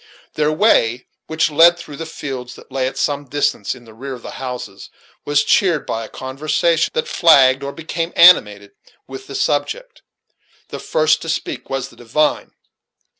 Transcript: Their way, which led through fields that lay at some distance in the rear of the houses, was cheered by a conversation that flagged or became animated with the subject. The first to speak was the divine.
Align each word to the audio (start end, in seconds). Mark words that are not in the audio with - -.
Their 0.33 0.51
way, 0.51 1.05
which 1.27 1.51
led 1.51 1.77
through 1.77 1.97
fields 2.05 2.55
that 2.55 2.71
lay 2.71 2.87
at 2.87 2.97
some 2.97 3.25
distance 3.25 3.75
in 3.75 3.85
the 3.85 3.93
rear 3.93 4.15
of 4.15 4.23
the 4.23 4.31
houses, 4.41 4.89
was 5.25 5.43
cheered 5.43 5.85
by 5.85 6.03
a 6.03 6.09
conversation 6.09 6.89
that 6.95 7.07
flagged 7.07 7.61
or 7.61 7.71
became 7.71 8.11
animated 8.15 8.71
with 9.05 9.27
the 9.27 9.35
subject. 9.35 10.01
The 10.69 10.79
first 10.79 11.21
to 11.21 11.29
speak 11.29 11.69
was 11.69 11.89
the 11.89 11.95
divine. 11.95 12.53